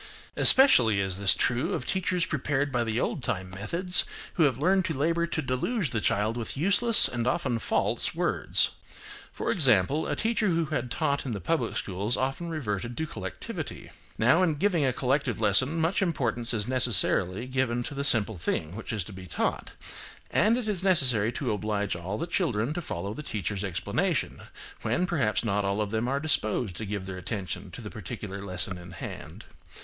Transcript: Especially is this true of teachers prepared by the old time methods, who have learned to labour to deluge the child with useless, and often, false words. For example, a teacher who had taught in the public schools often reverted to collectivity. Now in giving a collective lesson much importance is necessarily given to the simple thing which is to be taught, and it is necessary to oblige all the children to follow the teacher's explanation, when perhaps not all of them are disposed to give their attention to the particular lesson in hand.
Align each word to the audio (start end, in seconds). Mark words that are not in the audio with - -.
Especially 0.35 0.99
is 0.99 1.19
this 1.19 1.35
true 1.35 1.73
of 1.75 1.85
teachers 1.85 2.25
prepared 2.25 2.71
by 2.71 2.83
the 2.83 2.99
old 2.99 3.21
time 3.21 3.51
methods, 3.51 4.03
who 4.33 4.45
have 4.45 4.57
learned 4.57 4.83
to 4.85 4.95
labour 4.97 5.27
to 5.27 5.43
deluge 5.43 5.91
the 5.91 6.01
child 6.01 6.37
with 6.37 6.57
useless, 6.57 7.07
and 7.07 7.27
often, 7.27 7.59
false 7.59 8.15
words. 8.15 8.71
For 9.31 9.51
example, 9.51 10.07
a 10.07 10.15
teacher 10.15 10.47
who 10.47 10.65
had 10.65 10.89
taught 10.89 11.23
in 11.23 11.33
the 11.33 11.39
public 11.39 11.75
schools 11.75 12.17
often 12.17 12.49
reverted 12.49 12.97
to 12.97 13.05
collectivity. 13.05 13.91
Now 14.17 14.41
in 14.41 14.55
giving 14.55 14.83
a 14.83 14.91
collective 14.91 15.39
lesson 15.39 15.79
much 15.79 16.01
importance 16.01 16.51
is 16.51 16.67
necessarily 16.67 17.45
given 17.45 17.83
to 17.83 17.93
the 17.93 18.03
simple 18.03 18.39
thing 18.39 18.75
which 18.75 18.91
is 18.91 19.03
to 19.03 19.13
be 19.13 19.27
taught, 19.27 19.73
and 20.31 20.57
it 20.57 20.67
is 20.67 20.83
necessary 20.83 21.31
to 21.33 21.51
oblige 21.51 21.95
all 21.95 22.17
the 22.17 22.25
children 22.25 22.73
to 22.73 22.81
follow 22.81 23.13
the 23.13 23.21
teacher's 23.21 23.63
explanation, 23.63 24.41
when 24.81 25.05
perhaps 25.05 25.43
not 25.45 25.63
all 25.63 25.79
of 25.79 25.91
them 25.91 26.07
are 26.07 26.19
disposed 26.19 26.75
to 26.77 26.87
give 26.87 27.05
their 27.05 27.19
attention 27.19 27.69
to 27.69 27.83
the 27.83 27.91
particular 27.91 28.39
lesson 28.39 28.79
in 28.79 28.93
hand. 28.93 29.45